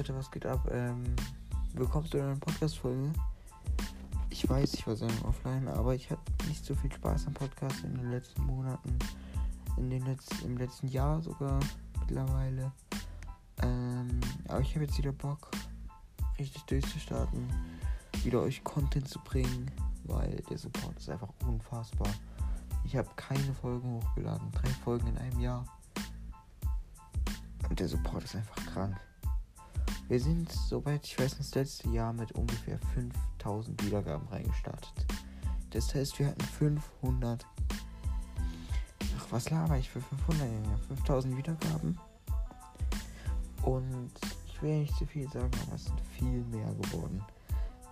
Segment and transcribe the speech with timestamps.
[0.00, 0.66] Leute, was geht ab?
[0.72, 1.14] Ähm,
[1.74, 3.12] willkommen zu einer Podcast-Folge.
[4.30, 7.84] Ich weiß, ich war sehr offline, aber ich hatte nicht so viel Spaß am Podcast
[7.84, 8.98] in den letzten Monaten,
[9.76, 11.60] in den letzten, im letzten Jahr sogar
[11.98, 12.72] mittlerweile.
[13.62, 14.08] Ähm,
[14.48, 15.50] aber ich habe jetzt wieder Bock,
[16.38, 17.46] richtig durchzustarten,
[18.22, 19.70] wieder euch Content zu bringen,
[20.04, 22.08] weil der Support ist einfach unfassbar.
[22.84, 25.66] Ich habe keine Folgen hochgeladen, drei Folgen in einem Jahr.
[27.68, 28.96] Und der Support ist einfach krank.
[30.10, 35.06] Wir sind, soweit ich weiß, das letzte Jahr mit ungefähr 5000 Wiedergaben reingestartet.
[35.70, 37.46] Das heißt, wir hatten 500.
[39.16, 40.48] Ach, was laber ich für 500?
[40.88, 41.96] 5000 Wiedergaben.
[43.62, 44.10] Und
[44.48, 47.22] ich will nicht zu viel sagen, aber es sind viel mehr geworden.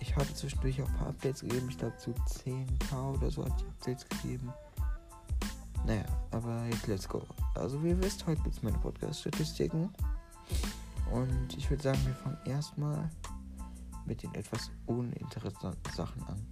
[0.00, 1.68] Ich hatte zwischendurch auch ein paar Updates gegeben.
[1.68, 4.54] Ich glaube, zu 10k oder so hatte ich Updates gegeben.
[5.84, 7.22] Naja, aber jetzt let's go.
[7.54, 9.90] Also wie ihr wisst, heute gibt es meine Podcast-Statistiken.
[11.12, 13.10] Und ich würde sagen, wir fangen erstmal
[14.06, 16.46] mit den etwas uninteressanten Sachen an.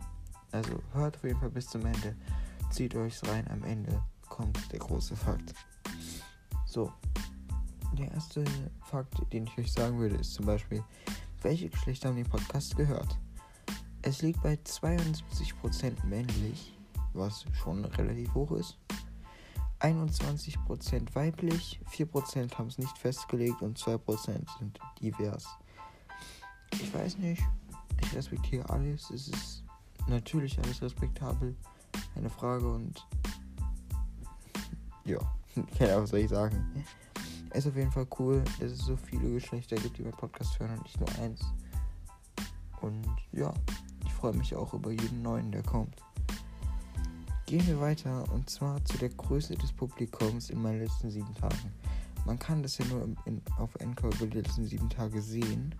[0.52, 2.16] Also hört auf jeden Fall bis zum Ende.
[2.70, 3.46] Zieht euch rein.
[3.50, 5.55] Am Ende kommt der große Fakt.
[6.66, 6.92] So.
[7.98, 8.44] Der erste
[8.83, 10.83] Fakt, den ich euch sagen würde, ist zum Beispiel,
[11.42, 13.16] welche Geschlechter haben den Podcast gehört?
[14.02, 16.77] Es liegt bei 72% männlich,
[17.12, 18.77] was schon relativ hoch ist.
[19.84, 23.98] 21% weiblich, 4% haben es nicht festgelegt und 2%
[24.58, 25.46] sind divers.
[26.72, 27.42] Ich weiß nicht,
[28.00, 29.10] ich respektiere alles.
[29.10, 29.64] Es ist
[30.08, 31.55] natürlich alles respektabel.
[32.16, 33.06] Eine Frage und
[35.05, 35.18] ja,
[35.78, 36.84] ja, was soll ich sagen?
[37.50, 40.58] Es ist auf jeden Fall cool, dass es so viele Geschlechter gibt, die meinen Podcast
[40.58, 41.44] hören und nicht nur eins.
[42.80, 43.52] Und ja,
[44.05, 45.94] ich freue mich auch über jeden neuen, der kommt.
[47.47, 51.73] Gehen wir weiter und zwar zu der Größe des Publikums in meinen letzten sieben Tagen.
[52.25, 55.75] Man kann das ja nur in, auf Encore über die letzten sieben Tage sehen.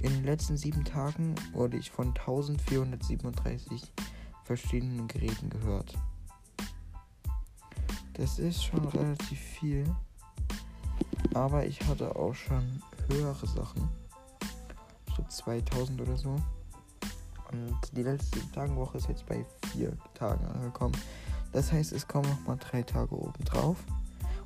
[0.00, 3.92] In den letzten sieben Tagen wurde ich von 1437
[4.44, 5.98] verschiedenen Geräten gehört.
[8.14, 9.84] Das ist schon relativ viel.
[11.34, 13.88] Aber ich hatte auch schon höhere Sachen.
[15.16, 16.36] So 2000 oder so.
[17.52, 20.96] Und die letzte Tagenwoche ist jetzt bei vier Tagen angekommen.
[21.52, 23.78] Das heißt, es kommen nochmal drei Tage oben drauf,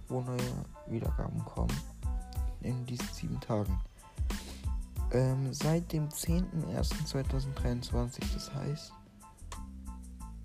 [0.08, 0.38] wo neue
[0.86, 1.74] Wiedergaben kommen.
[2.60, 3.76] In diesen sieben Tagen.
[5.10, 8.92] Ähm, seit dem 10.01.2023, das heißt,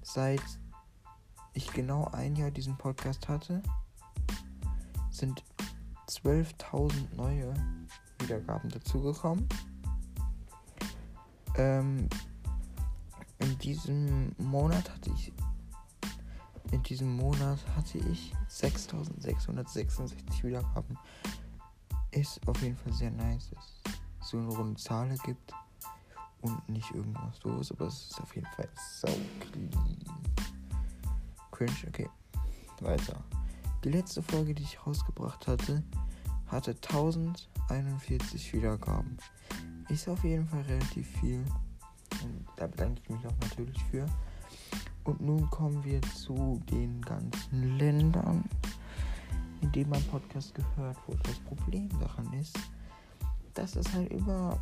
[0.02, 0.42] seit
[1.54, 3.64] ich genau ein Jahr diesen Podcast hatte,
[5.10, 5.42] sind
[6.10, 7.54] 12.000 neue
[8.20, 9.48] Wiedergaben dazugekommen.
[11.56, 12.10] Ähm,
[13.48, 15.32] in diesem Monat hatte ich
[16.72, 20.98] in diesem Monat hatte ich 6666 Wiedergaben.
[22.12, 25.54] Ist auf jeden Fall sehr nice, dass es so eine runde Zahl gibt
[26.42, 29.70] und nicht irgendwas los, aber es ist auf jeden Fall sau clean.
[31.52, 32.10] Cringe, okay.
[32.82, 33.24] Weiter.
[33.86, 35.84] Die letzte Folge, die ich rausgebracht hatte,
[36.48, 39.18] hatte 1041 Wiedergaben.
[39.88, 41.46] Ist auf jeden Fall relativ viel.
[42.58, 44.06] Da bedanke ich mich auch natürlich für.
[45.04, 48.44] Und nun kommen wir zu den ganzen Ländern,
[49.62, 51.22] in denen mein Podcast gehört wurde.
[51.24, 52.58] Das Problem daran ist,
[53.54, 54.60] dass es halt über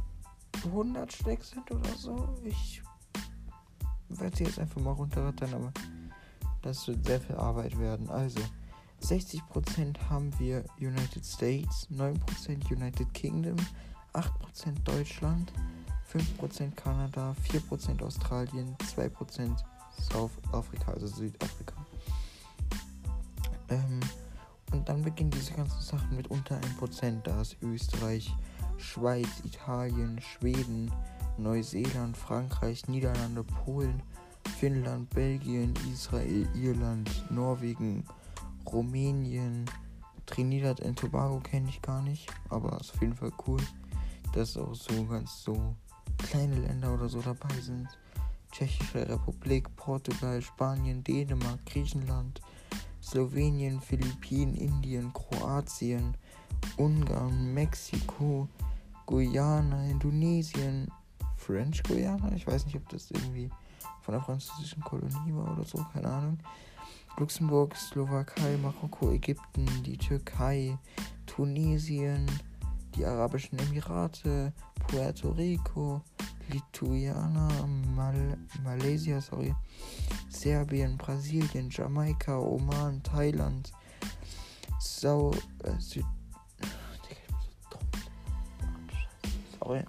[0.65, 2.37] 100 Stück sind oder so.
[2.43, 2.83] Ich
[4.09, 5.71] werde sie jetzt einfach mal runterrattern, aber
[6.61, 8.09] das wird sehr viel Arbeit werden.
[8.09, 8.39] Also,
[9.01, 13.57] 60% haben wir United States, 9% United Kingdom,
[14.13, 15.51] 8% Deutschland,
[16.15, 19.57] 5% Kanada, 4% Australien, 2%
[20.11, 21.75] South Afrika, also Südafrika.
[23.69, 23.99] Ähm,
[24.71, 27.21] und dann beginnen diese ganzen Sachen mit unter 1%.
[27.23, 28.33] Da ist Österreich,
[28.77, 30.91] Schweiz, Italien, Schweden,
[31.37, 34.01] Neuseeland, Frankreich, Niederlande, Polen,
[34.59, 38.05] Finnland, Belgien, Israel, Irland, Norwegen,
[38.65, 39.65] Rumänien,
[40.25, 43.61] Trinidad und Tobago kenne ich gar nicht, aber ist auf jeden Fall cool,
[44.33, 45.75] dass auch so ganz so
[46.17, 47.87] kleine Länder oder so dabei sind.
[48.51, 52.41] Tschechische Republik, Portugal, Spanien, Dänemark, Griechenland,
[53.01, 56.15] Slowenien, Philippinen, Indien, Kroatien,
[56.77, 58.47] Ungarn, Mexiko,
[59.05, 60.89] Guyana, Indonesien,
[61.35, 63.49] French Guyana, ich weiß nicht, ob das irgendwie
[64.01, 66.39] von der französischen Kolonie war oder so, keine Ahnung.
[67.17, 70.77] Luxemburg, Slowakei, Marokko, Ägypten, die Türkei,
[71.25, 72.25] Tunesien,
[72.95, 74.53] die Arabischen Emirate,
[74.87, 76.01] Puerto Rico,
[76.49, 77.13] Lituania,
[77.95, 79.53] Mal Malaysia, sorry,
[80.29, 83.71] Serbien, Brasilien, Jamaika, Oman, Thailand,
[84.79, 85.31] Sau,
[85.63, 86.05] äh, Süd,
[89.59, 89.83] Sorry.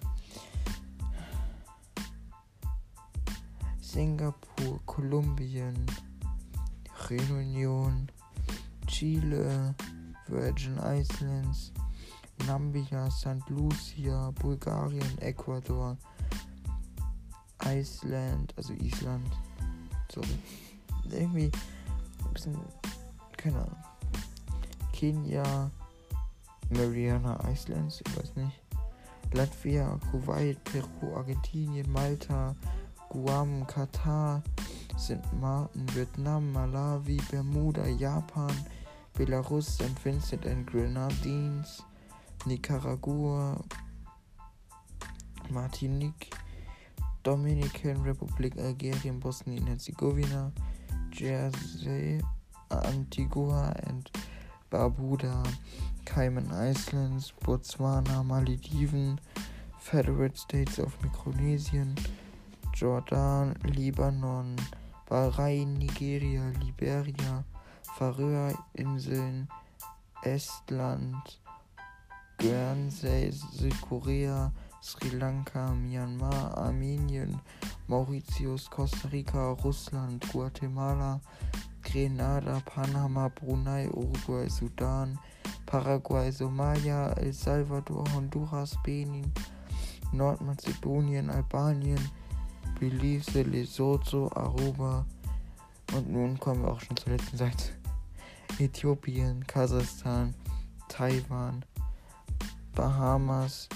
[3.79, 5.85] Singapur, Kolumbien,
[7.09, 8.09] Reunion,
[8.87, 9.75] Chile,
[10.27, 11.71] Virgin Islands,
[12.45, 13.41] Nambia, St.
[13.49, 15.97] Lucia, Bulgarien, Ecuador,
[17.59, 19.31] Iceland, also Island.
[20.13, 20.37] Sorry.
[21.11, 21.51] Irgendwie
[22.25, 22.57] ein bisschen,
[23.35, 23.83] keine Ahnung.
[24.93, 25.71] Kenia,
[26.69, 28.61] Mariana Islands, ich weiß nicht.
[29.33, 32.55] Latvia, Kuwait, Peru, Argentinien, Malta,
[33.09, 34.41] Guam, Katar,
[34.97, 35.21] St.
[35.39, 38.51] Martin, Vietnam, Malawi, Bermuda, Japan,
[39.17, 39.99] Belarus, St.
[40.03, 41.83] Vincent and Grenadines,
[42.45, 43.57] Nicaragua,
[45.49, 46.33] Martinique,
[47.23, 50.51] Dominican Republic, Algerien, Bosnien-Herzegowina,
[51.09, 52.21] Jersey,
[52.71, 54.09] Antigua and
[54.71, 55.45] Barbuda,
[56.05, 59.17] Cayman Islands, Botswana, Malediven,
[59.79, 61.97] Federal States of Micronesien,
[62.73, 64.57] Jordan, Libanon,
[65.09, 67.43] Bahrain, Nigeria, Liberia,
[67.97, 69.47] Färöerinseln,
[70.23, 71.39] Estland,
[72.37, 74.51] Guernsey, Südkorea,
[74.81, 77.39] Sri Lanka, Myanmar, Armenien,
[77.87, 81.19] Mauritius, Costa Rica, Russland, Guatemala,
[81.81, 85.17] Grenada, Panama, Brunei, Uruguay, Sudan,
[85.65, 89.31] Paraguay, Somalia, El Salvador, Honduras, Benin,
[90.11, 91.99] Nordmazedonien, Albanien,
[92.79, 95.05] Belize, Lesotho, Aruba.
[95.95, 97.73] Und nun kommen wir auch schon zur letzten Seite.
[98.59, 100.33] Äthiopien, Kasachstan,
[100.87, 101.65] Taiwan,
[102.77, 103.67] Bahamas,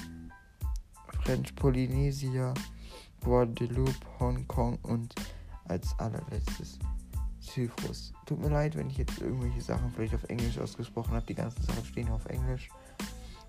[1.23, 2.53] French Polynesia,
[3.23, 5.15] Guadeloupe, Hongkong und
[5.67, 6.77] als allerletztes
[7.39, 8.13] Zyprus.
[8.27, 11.25] Tut mir leid, wenn ich jetzt irgendwelche Sachen vielleicht auf Englisch ausgesprochen habe.
[11.25, 12.69] Die ganzen Sachen stehen auf Englisch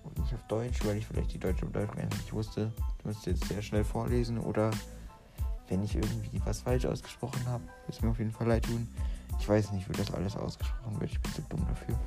[0.04, 2.72] und nicht auf Deutsch, weil ich vielleicht die deutsche Bedeutung nicht wusste.
[2.98, 4.70] Ich müsste jetzt sehr schnell vorlesen oder
[5.68, 8.88] wenn ich irgendwie was falsch ausgesprochen habe, wird es mir auf jeden Fall leid tun.
[9.38, 11.10] Ich weiß nicht, wie das alles ausgesprochen wird.
[11.10, 11.98] Ich bin zu dumm dafür.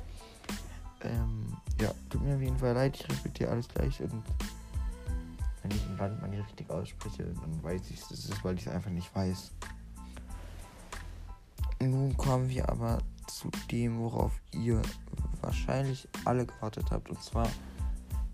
[1.02, 2.96] Ähm, ja, tut mir auf jeden Fall leid.
[2.96, 4.22] Ich respektiere alles gleich und
[5.62, 8.10] wenn ich ein Land mal nicht richtig ausspreche, dann weiß ich es.
[8.10, 9.52] Ist, weil ich es einfach nicht weiß.
[11.80, 14.80] Nun kommen wir aber zu dem, worauf ihr
[15.42, 17.10] wahrscheinlich alle gewartet habt.
[17.10, 17.48] Und zwar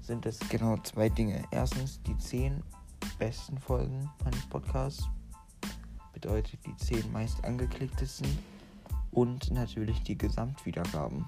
[0.01, 1.43] sind es genau zwei Dinge.
[1.51, 2.63] Erstens die zehn
[3.19, 5.09] besten Folgen meines Podcasts.
[6.13, 8.29] Bedeutet die zehn meist angeklicktesten.
[9.11, 11.27] Und natürlich die Gesamtwiedergaben.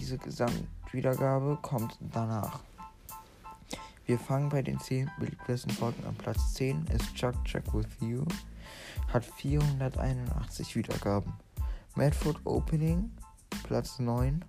[0.00, 2.60] Diese Gesamtwiedergabe kommt danach.
[4.06, 6.14] Wir fangen bei den 10 beliebtesten Folgen an.
[6.14, 8.26] Platz 10 ist Chuck Chuck With You
[9.12, 11.32] hat 481 Wiedergaben.
[11.94, 13.10] Madfoot Opening,
[13.62, 14.44] Platz 9,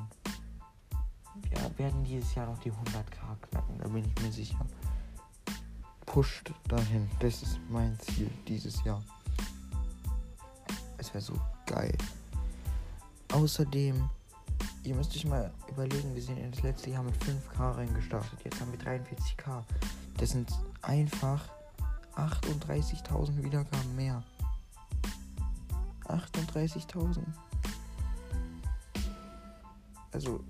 [1.49, 4.65] Wir werden dieses Jahr noch die 100k knacken, da bin ich mir sicher.
[6.05, 7.09] pusht dahin.
[7.19, 9.03] Das ist mein Ziel dieses Jahr.
[10.97, 11.95] Es wäre so geil.
[13.37, 14.09] Außerdem,
[14.83, 18.43] ihr müsst euch mal überlegen, wir sind in das letzte Jahr mit 5K reingestartet.
[18.43, 19.63] Jetzt haben wir 43K.
[20.17, 20.51] Das sind
[20.81, 21.47] einfach
[22.15, 24.23] 38.000 Wiedergaben mehr.
[26.05, 27.19] 38.000.
[30.13, 30.43] Also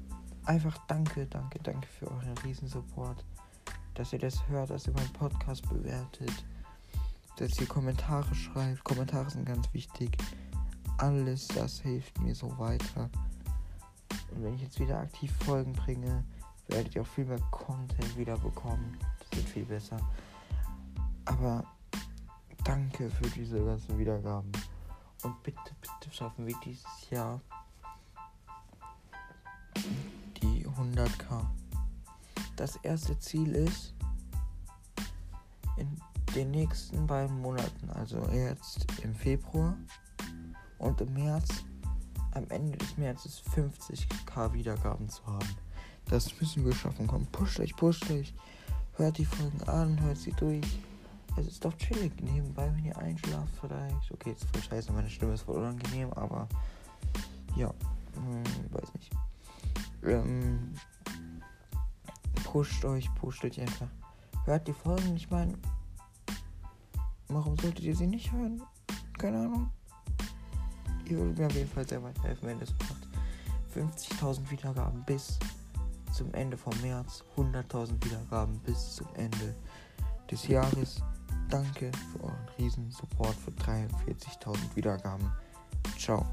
[0.46, 3.26] einfach danke, danke, danke für euren Riesensupport.
[3.96, 6.46] Dass ihr das hört, dass ihr meinen Podcast bewertet.
[7.36, 8.82] Dass ihr Kommentare schreibt.
[8.86, 10.18] Kommentare sind ganz wichtig.
[10.98, 13.10] Alles das hilft mir so weiter.
[14.32, 16.24] Und wenn ich jetzt wieder aktiv Folgen bringe,
[16.68, 18.98] werdet ihr auch viel mehr Content wieder bekommen.
[19.20, 20.00] Das wird viel besser.
[21.26, 21.64] Aber
[22.64, 24.52] danke für diese ganzen Wiedergaben.
[25.24, 27.42] Und bitte, bitte schaffen wir dieses Jahr
[30.42, 31.46] die 100k.
[32.56, 33.94] Das erste Ziel ist,
[35.78, 36.02] in
[36.34, 39.78] den nächsten beiden Monaten, also jetzt im Februar
[40.80, 41.64] und im März,
[42.32, 45.48] am Ende des Märzes 50k Wiedergaben zu haben.
[46.06, 47.08] Das müssen wir schaffen.
[47.08, 48.34] Komm, pusht euch, pusht euch.
[48.94, 50.80] Hört die Folgen an, hört sie durch.
[51.38, 54.12] Es ist doch chillig nebenbei, wenn ihr einschlaft vielleicht.
[54.12, 56.48] Okay, ist voll scheiße, meine Stimme ist voll unangenehm, aber
[57.56, 57.72] ja,
[58.16, 59.12] hm, weiß nicht.
[60.04, 60.74] Ähm,
[62.44, 63.90] pusht euch, pusht euch einfach.
[64.46, 65.54] Hört die Folgen, ich meine,
[67.28, 68.64] warum solltet ihr sie nicht hören?
[69.18, 69.70] Keine Ahnung.
[71.10, 73.08] Ihr würdet mir auf jeden Fall sehr weit helfen, wenn ihr es macht.
[73.76, 75.40] 50.000 Wiedergaben bis
[76.14, 79.56] zum Ende vom März, 100.000 Wiedergaben bis zum Ende
[80.32, 81.02] des Jahres.
[81.50, 85.32] Danke für euren riesen Support für 43.000 Wiedergaben.
[85.98, 86.26] Ciao.